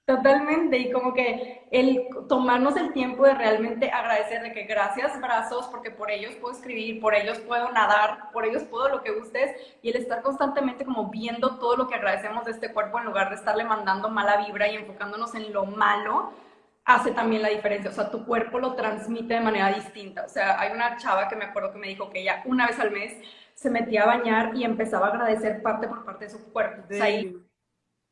[0.04, 5.68] Totalmente, y como que el tomarnos el tiempo de realmente agradecer de que gracias brazos,
[5.68, 9.54] porque por ellos puedo escribir, por ellos puedo nadar, por ellos puedo lo que gustes,
[9.82, 13.28] y el estar constantemente como viendo todo lo que agradecemos de este cuerpo en lugar
[13.28, 16.32] de estarle mandando mala vibra y enfocándonos en lo malo,
[16.84, 20.58] hace también la diferencia, o sea, tu cuerpo lo transmite de manera distinta, o sea,
[20.60, 23.16] hay una chava que me acuerdo que me dijo que ella una vez al mes
[23.54, 26.94] se metía a bañar y empezaba a agradecer parte por parte de su cuerpo, o
[26.94, 27.06] sea,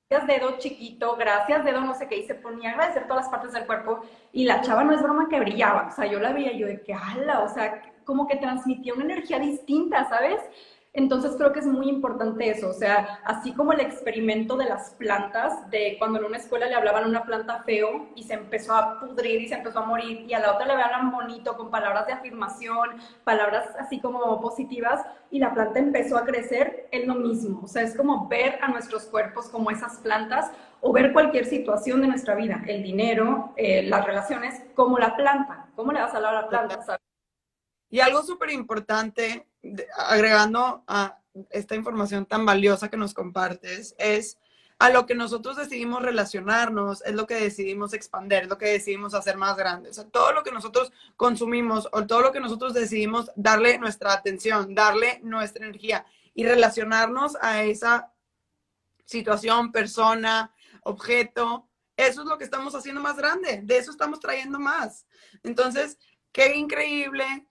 [0.08, 3.30] gracias dedo chiquito, gracias dedo no sé qué, y se ponía a agradecer todas las
[3.30, 4.02] partes del cuerpo,
[4.32, 6.80] y la chava no es broma que brillaba, o sea, yo la veía yo de
[6.82, 10.40] que, ala, o sea, como que transmitía una energía distinta, ¿sabes?
[10.92, 14.90] Entonces creo que es muy importante eso, o sea, así como el experimento de las
[14.94, 18.74] plantas, de cuando en una escuela le hablaban a una planta feo y se empezó
[18.74, 21.70] a pudrir y se empezó a morir y a la otra le hablaban bonito con
[21.70, 27.14] palabras de afirmación, palabras así como positivas y la planta empezó a crecer, es lo
[27.14, 30.50] mismo, o sea, es como ver a nuestros cuerpos como esas plantas
[30.80, 35.68] o ver cualquier situación de nuestra vida, el dinero, eh, las relaciones, como la planta,
[35.76, 36.98] ¿cómo le vas a hablar a la planta?
[37.88, 39.46] Y algo súper importante
[39.96, 41.18] agregando a
[41.50, 44.38] esta información tan valiosa que nos compartes, es
[44.78, 49.12] a lo que nosotros decidimos relacionarnos, es lo que decidimos expander, es lo que decidimos
[49.12, 49.90] hacer más grande.
[49.90, 54.74] O todo lo que nosotros consumimos o todo lo que nosotros decidimos darle nuestra atención,
[54.74, 58.10] darle nuestra energía y relacionarnos a esa
[59.04, 64.58] situación, persona, objeto, eso es lo que estamos haciendo más grande, de eso estamos trayendo
[64.58, 65.04] más.
[65.42, 65.98] Entonces,
[66.32, 67.46] qué increíble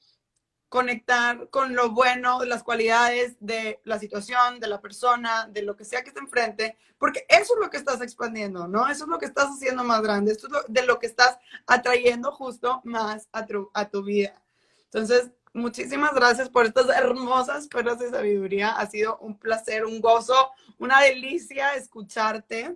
[0.70, 5.84] conectar con lo bueno, las cualidades de la situación, de la persona, de lo que
[5.84, 8.88] sea que esté enfrente, porque eso es lo que estás expandiendo, ¿no?
[8.88, 12.32] Eso es lo que estás haciendo más grande, esto es de lo que estás atrayendo
[12.32, 14.42] justo más a tu, a tu vida.
[14.86, 18.72] Entonces, muchísimas gracias por estas hermosas perlas de sabiduría.
[18.72, 22.76] Ha sido un placer, un gozo, una delicia escucharte.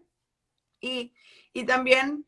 [0.79, 1.13] Y,
[1.53, 2.25] y también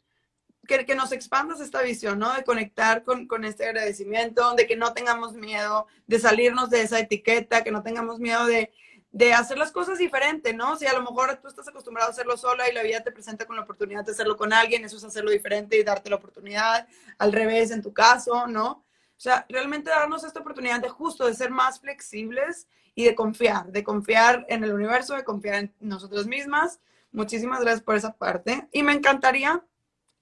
[0.67, 2.34] que, que, nos expandas esta visión, ¿no?
[2.34, 6.99] De conectar con, con, este agradecimiento, de que no tengamos miedo de salirnos de esa
[6.99, 8.71] etiqueta, que no tengamos miedo de,
[9.12, 10.75] de hacer las cosas diferente, ¿no?
[10.75, 13.45] Si a lo mejor tú estás acostumbrado a hacerlo sola y la vida te presenta
[13.45, 16.86] con la oportunidad de hacerlo con alguien, eso es hacerlo diferente y darte la oportunidad,
[17.17, 18.84] al revés en tu caso, ¿no?
[19.17, 23.71] O sea, realmente darnos esta oportunidad de justo, de ser más flexibles y de confiar,
[23.71, 26.82] de confiar en el universo, de confiar en nosotras mismas.
[27.13, 28.67] Muchísimas gracias por esa parte.
[28.73, 29.63] Y me encantaría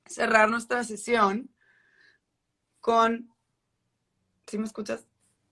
[0.05, 1.49] cerrar nuestra sesión
[2.79, 3.29] con...
[4.47, 5.05] ¿Sí me escuchas?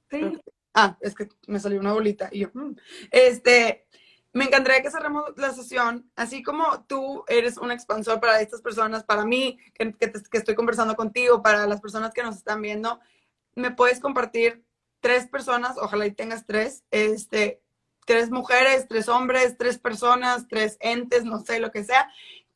[0.09, 0.39] Sí.
[0.73, 2.75] Ah, es que me salió una bolita y yo, mm".
[3.11, 3.87] este,
[4.33, 9.03] me encantaría que cerremos la sesión, así como tú eres un expansor para estas personas,
[9.03, 12.99] para mí, que, que, que estoy conversando contigo, para las personas que nos están viendo,
[13.55, 14.63] me puedes compartir
[15.01, 17.61] tres personas, ojalá y tengas tres, este,
[18.05, 22.09] tres mujeres, tres hombres, tres personas, tres entes, no sé, lo que sea,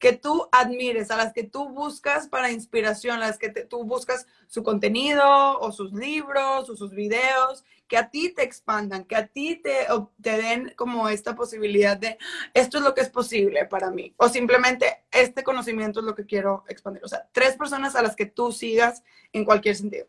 [0.05, 4.27] que tú admires, a las que tú buscas para inspiración, a las que tú buscas
[4.45, 9.25] su contenido o sus libros o sus videos, que a ti te expandan, que a
[9.25, 9.87] ti te,
[10.21, 12.19] te den como esta posibilidad de
[12.53, 16.27] esto es lo que es posible para mí, o simplemente este conocimiento es lo que
[16.27, 17.03] quiero expandir.
[17.03, 19.01] O sea, tres personas a las que tú sigas
[19.33, 20.05] en cualquier sentido.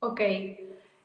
[0.00, 0.20] Ok.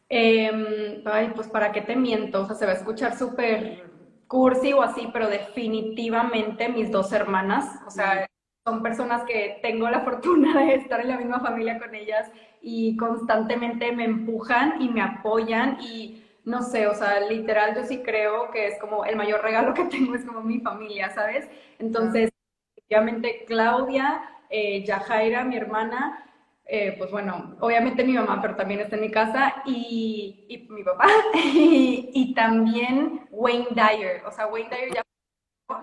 [0.10, 3.95] Em, ay, pues para qué te miento, o sea, se va a escuchar súper
[4.28, 8.28] cursi o así, pero definitivamente mis dos hermanas, o sea,
[8.66, 12.98] son personas que tengo la fortuna de estar en la misma familia con ellas y
[12.98, 18.52] constantemente me empujan y me apoyan y no sé, o sea, literal yo sí creo
[18.52, 21.48] que es como el mayor regalo que tengo es como mi familia, ¿sabes?
[21.80, 22.32] Entonces,
[22.76, 26.24] efectivamente Claudia, eh, Yajaira, mi hermana,
[26.66, 30.84] eh, pues bueno, obviamente mi mamá, pero también está en mi casa, y, y mi
[30.84, 34.24] papá, y, y, también Wayne Dyer.
[34.26, 35.04] O sea, Wayne Dyer ya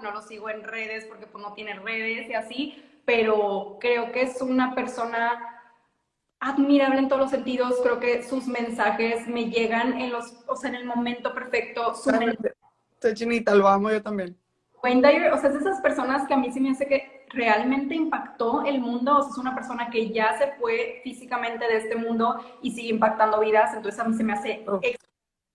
[0.03, 4.23] no lo sigo en redes porque pues no tiene redes y así, pero creo que
[4.23, 5.53] es una persona
[6.41, 10.71] admirable en todos los sentidos, creo que sus mensajes me llegan en los, o sea,
[10.71, 11.95] en el momento perfecto.
[11.95, 12.11] Su
[13.15, 14.37] chinita, lo amo yo también.
[14.83, 17.25] Wayne Dyer, o sea, es de esas personas que a mí sí me hace que
[17.29, 21.77] realmente impactó el mundo, o sea, es una persona que ya se fue físicamente de
[21.77, 24.81] este mundo y sigue impactando vidas, entonces a mí se me hace oh.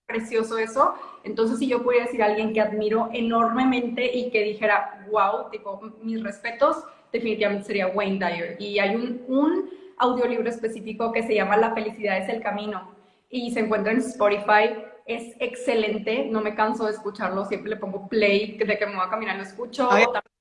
[0.05, 0.93] precioso eso.
[1.23, 5.81] Entonces, si yo pudiera decir a alguien que admiro enormemente y que dijera, wow, tipo,
[6.01, 8.55] mis respetos, definitivamente sería Wayne Dyer.
[8.59, 12.95] Y hay un, un audiolibro específico que se llama La felicidad es el camino
[13.29, 14.69] y se encuentra en Spotify.
[15.07, 19.05] Es excelente, no me canso de escucharlo, siempre le pongo play, de que me voy
[19.05, 19.89] a caminar lo escucho.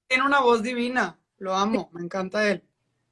[0.08, 1.16] tiene una voz divina.
[1.38, 2.62] Lo amo, me encanta él.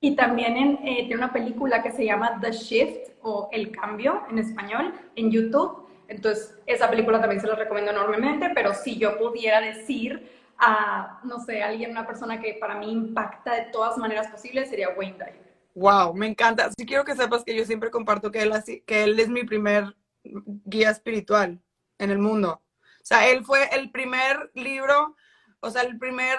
[0.00, 4.22] Y también en, eh, tiene una película que se llama The Shift o El Cambio
[4.30, 5.86] en español en YouTube.
[6.08, 11.38] Entonces, esa película también se la recomiendo enormemente, pero si yo pudiera decir a, no
[11.40, 15.54] sé, alguien, una persona que para mí impacta de todas maneras posibles, sería Wayne Dyer.
[15.74, 16.70] Wow, me encanta.
[16.76, 19.44] Sí quiero que sepas que yo siempre comparto que él, así, que él es mi
[19.44, 21.62] primer guía espiritual
[21.98, 22.62] en el mundo.
[23.02, 25.16] O sea, él fue el primer libro,
[25.60, 26.38] o sea, el primer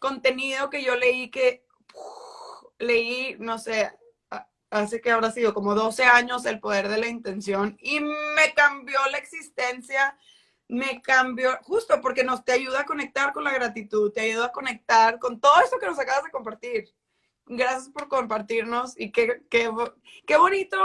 [0.00, 1.64] contenido que yo leí que
[2.78, 3.92] leí, no sé,
[4.70, 8.98] hace que habrá sido como 12 años el poder de la intención y me cambió
[9.10, 10.18] la existencia,
[10.68, 14.52] me cambió, justo porque nos te ayuda a conectar con la gratitud, te ayuda a
[14.52, 16.92] conectar con todo eso que nos acabas de compartir.
[17.46, 19.70] Gracias por compartirnos y qué, qué,
[20.26, 20.78] qué bonito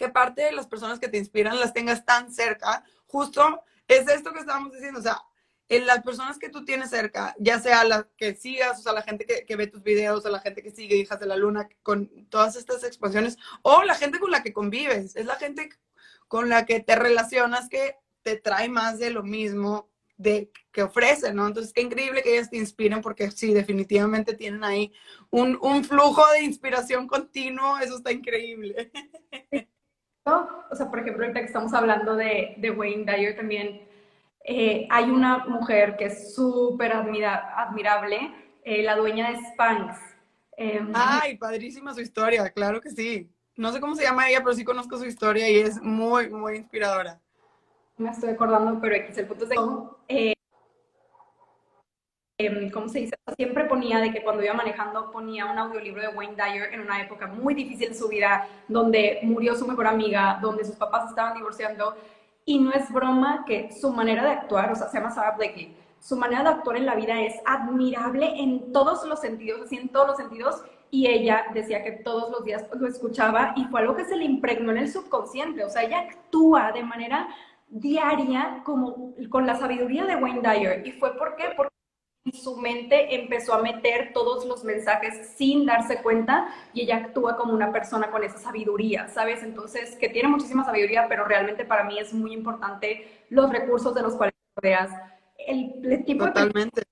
[0.00, 2.82] que parte de las personas que te inspiran las tengas tan cerca.
[3.06, 5.20] Justo es esto que estábamos diciendo, o sea,
[5.68, 9.02] en las personas que tú tienes cerca, ya sea la que sigas, o sea, la
[9.02, 12.08] gente que, ve tus videos, o la gente que sigue Hijas de la Luna, con
[12.30, 15.68] todas estas expansiones, o la gente con la que convives, es la gente
[16.28, 21.36] con la que te relacionas que te trae más de lo mismo de que ofrecen,
[21.36, 21.46] ¿no?
[21.46, 24.92] Entonces, qué increíble que ellas te inspiren porque sí, definitivamente tienen ahí
[25.28, 28.90] un, un flujo de inspiración continuo, eso está increíble.
[30.24, 33.82] O sea, por ejemplo, ahorita que estamos hablando de, de Wayne Dyer también,
[34.44, 39.98] eh, hay una mujer que es súper admirable, eh, la dueña de Spanx.
[40.56, 43.30] Em, Ay, padrísima su historia, claro que sí.
[43.56, 46.56] No sé cómo se llama ella, pero sí conozco su historia y es muy, muy
[46.56, 47.20] inspiradora.
[47.96, 49.50] Me estoy acordando, pero X, el punto es
[50.08, 50.34] de...
[52.40, 53.16] Em, ¿Cómo se dice?
[53.36, 57.02] Siempre ponía de que cuando iba manejando ponía un audiolibro de Wayne Dyer en una
[57.02, 61.34] época muy difícil de su vida, donde murió su mejor amiga, donde sus papás estaban
[61.34, 61.94] divorciando
[62.46, 65.76] y no es broma que su manera de actuar, o sea, se llama Sarah Blakely,
[65.98, 69.90] su manera de actuar en la vida es admirable en todos los sentidos, así en
[69.90, 70.64] todos los sentidos.
[70.90, 74.24] Y ella decía que todos los días lo escuchaba y fue algo que se le
[74.24, 75.62] impregnó en el subconsciente.
[75.62, 77.28] O sea, ella actúa de manera
[77.68, 80.86] diaria como con la sabiduría de Wayne Dyer.
[80.86, 81.52] ¿Y fue por qué?
[81.54, 81.69] Porque
[82.32, 87.54] su mente empezó a meter todos los mensajes sin darse cuenta y ella actúa como
[87.54, 89.42] una persona con esa sabiduría, ¿sabes?
[89.42, 94.02] Entonces, que tiene muchísima sabiduría, pero realmente para mí es muy importante los recursos de
[94.02, 94.90] los cuales rodeas,
[95.38, 96.82] el, tipo Totalmente.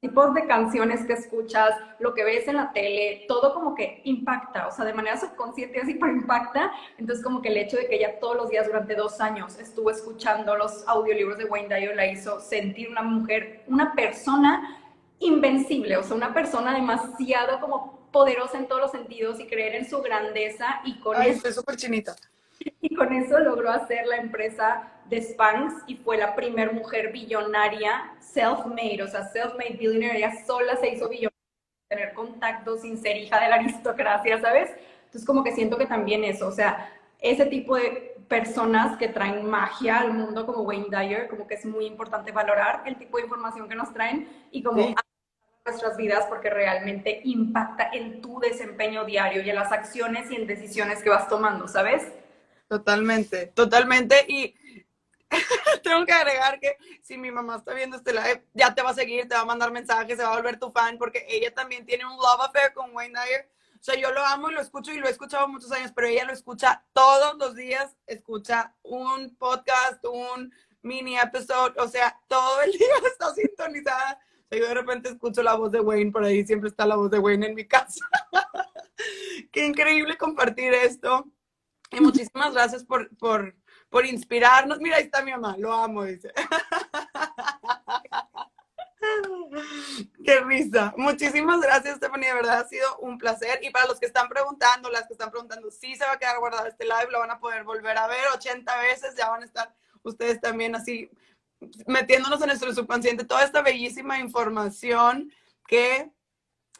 [0.00, 4.68] Tipos de canciones que escuchas, lo que ves en la tele, todo como que impacta,
[4.68, 6.70] o sea, de manera subconsciente así, pero impacta.
[6.98, 9.90] Entonces, como que el hecho de que ella todos los días durante dos años estuvo
[9.90, 14.80] escuchando los audiolibros de Wayne Dyer la hizo sentir una mujer, una persona
[15.18, 19.88] invencible, o sea, una persona demasiado como poderosa en todos los sentidos y creer en
[19.88, 22.14] su grandeza y con Ay, eso estoy súper chinita.
[22.80, 28.12] Y con eso logró hacer la empresa de Spanx y fue la primer mujer billonaria
[28.20, 31.32] self-made, o sea, self-made billionaire, ella sola se hizo billonaria,
[31.88, 34.70] tener contacto sin ser hija de la aristocracia, ¿sabes?
[35.06, 39.46] Entonces como que siento que también eso, o sea, ese tipo de personas que traen
[39.48, 43.24] magia al mundo como Wayne Dyer, como que es muy importante valorar el tipo de
[43.24, 44.94] información que nos traen y como Sí.
[45.64, 50.46] nuestras vidas porque realmente impacta en tu desempeño diario y en las acciones y en
[50.46, 52.10] decisiones que vas tomando, ¿sabes?
[52.68, 54.24] Totalmente, totalmente.
[54.28, 54.54] Y
[55.82, 58.94] tengo que agregar que si mi mamá está viendo este live, ya te va a
[58.94, 61.86] seguir, te va a mandar mensajes, se va a volver tu fan, porque ella también
[61.86, 63.50] tiene un love affair con Wayne Dyer.
[63.74, 66.08] O sea, yo lo amo y lo escucho y lo he escuchado muchos años, pero
[66.08, 70.52] ella lo escucha todos los días, escucha un podcast, un
[70.82, 74.20] mini episode, o sea, todo el día está sintonizada.
[74.44, 76.96] O sea, yo de repente escucho la voz de Wayne por ahí, siempre está la
[76.96, 78.04] voz de Wayne en mi casa.
[79.52, 81.30] Qué increíble compartir esto.
[81.90, 83.54] Y muchísimas gracias por, por,
[83.88, 84.78] por inspirarnos.
[84.78, 86.32] Mira, ahí está mi mamá, lo amo, dice.
[90.24, 90.92] Qué risa.
[90.96, 92.28] Muchísimas gracias, Stephanie.
[92.28, 93.60] De verdad ha sido un placer.
[93.62, 96.38] Y para los que están preguntando, las que están preguntando, sí se va a quedar
[96.38, 99.14] guardado este live, lo van a poder volver a ver 80 veces.
[99.16, 101.10] Ya van a estar ustedes también así
[101.86, 105.32] metiéndonos en nuestro subconsciente toda esta bellísima información
[105.66, 106.10] que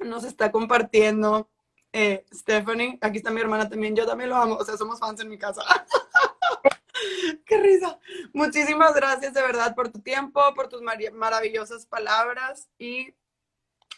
[0.00, 1.50] nos está compartiendo
[1.98, 2.96] eh, Stephanie.
[3.00, 3.96] Aquí está mi hermana también.
[3.96, 4.54] Yo también lo amo.
[4.54, 5.62] O sea, somos fans en mi casa.
[7.44, 7.98] Qué risa.
[8.32, 13.14] Muchísimas gracias de verdad por tu tiempo, por tus mar maravillosas palabras y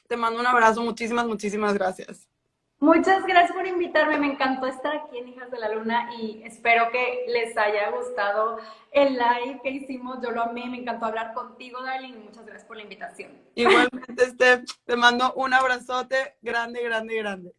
[0.09, 0.83] te mando un abrazo.
[0.83, 2.27] Muchísimas, muchísimas gracias.
[2.79, 6.91] Muchas gracias por invitarme, me encantó estar aquí en Hijas de la Luna y espero
[6.91, 8.59] que les haya gustado
[8.91, 12.67] el live que hicimos, yo lo amé, me encantó hablar contigo, Darling, y muchas gracias
[12.67, 13.33] por la invitación.
[13.55, 17.55] Igualmente, Steph, te mando un abrazote grande, grande, grande.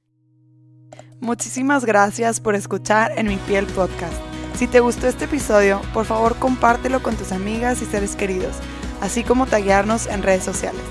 [1.21, 4.15] Muchísimas gracias por escuchar En mi piel podcast.
[4.55, 8.55] Si te gustó este episodio, por favor compártelo con tus amigas y seres queridos,
[9.01, 10.81] así como taguearnos en redes sociales.